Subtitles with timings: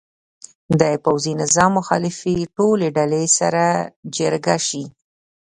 [0.79, 3.65] د پوځي نظام مخالفې ټولې ډلې سره
[4.17, 4.83] جرګه شي.